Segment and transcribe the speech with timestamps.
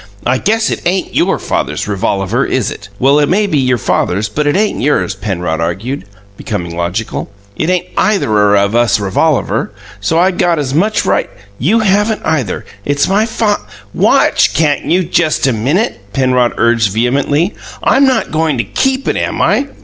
[0.25, 4.29] "I guess it ain't YOUR father's revolaver, is it?" "Well, it may be your father's
[4.29, 6.05] but it ain't yours," Penrod argued,
[6.37, 7.29] becoming logical.
[7.55, 9.69] "It ain't either'r of us revolaver,
[9.99, 11.29] so I got as much right"
[11.69, 12.65] "You haven't either.
[12.83, 13.61] It's my fath"
[13.93, 17.53] "WATCH, can't you just a minute!" Penrod urged vehemently.
[17.83, 19.67] "I'm not goin' to keep it, am I?